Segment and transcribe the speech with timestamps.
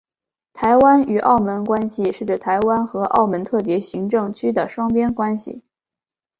[0.51, 5.61] 台湾与澳门关系是指台湾和澳门特别行政区的双边关系。